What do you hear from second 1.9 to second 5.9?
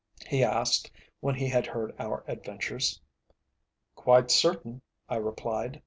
our adventures. "Quite certain," I replied.